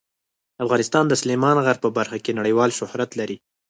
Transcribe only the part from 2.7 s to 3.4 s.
شهرت لري.